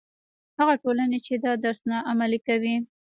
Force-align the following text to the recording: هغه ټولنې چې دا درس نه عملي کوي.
هغه 0.59 0.75
ټولنې 0.83 1.19
چې 1.25 1.33
دا 1.43 1.53
درس 1.65 1.81
نه 1.89 1.97
عملي 2.11 2.39
کوي. 2.47 2.75